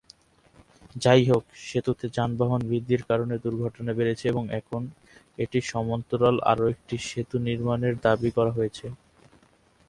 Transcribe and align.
যাইহোক, 0.95 1.43
সেতুতে 1.65 2.05
যানবাহন 2.15 2.61
বৃদ্ধির 2.69 3.01
কারণে 3.09 3.35
দুর্ঘটনা 3.43 3.91
বেড়েছে 3.97 4.25
এবং 4.27 4.43
এখন 4.59 4.81
এটির 5.39 5.65
সমান্তরাল 5.71 6.35
আরেকটি 6.51 6.95
সেতু 7.09 7.37
নির্মাণের 7.47 7.95
দাবি 8.05 8.29
করা 8.37 8.51
হয়েছে। 8.57 8.85